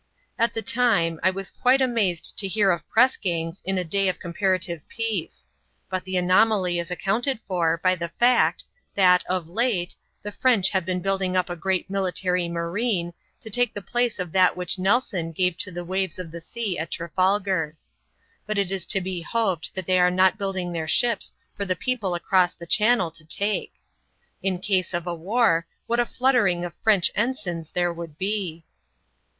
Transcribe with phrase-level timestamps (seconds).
[0.39, 4.07] At the time, I was quite amazed to hear of press gangs in a day
[4.07, 5.45] of comparative peace:
[5.91, 8.63] but the anomaly is accounted for by the fact,
[8.95, 9.93] that, of late,
[10.23, 14.31] the French have been building up a great military marine, to take the place of
[14.31, 17.77] that which Nelson gave to the waves of the sea at Trafalgar.
[18.47, 21.75] But it is to be hoped that they are not building their ships for the
[21.75, 23.75] people across the Channel to take.
[24.41, 28.65] In case of a war, what a fluttering of French ensigns ihere would be